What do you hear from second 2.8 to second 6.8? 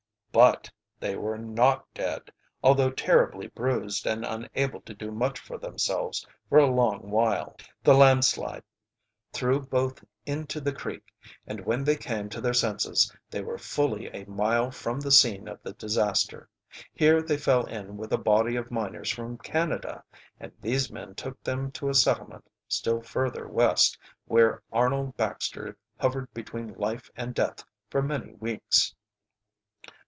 terribly bruised and unable to do much for themselves for a